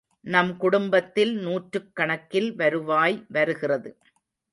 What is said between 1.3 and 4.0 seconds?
நூற்றுக் கணக்கில் வருவாய் வருகிறது.